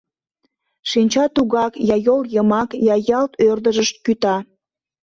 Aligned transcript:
Шинча 0.89 1.25
тугак 1.35 1.73
я 1.93 1.97
йол 2.05 2.21
йымак, 2.33 2.69
я 2.93 2.95
ялт 3.17 3.31
ӧрдыжыш 3.47 3.89
кӱта. 4.03 4.37